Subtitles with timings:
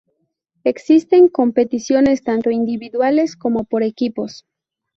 [0.63, 4.47] Existen competiciones tanto individuales como por equipos.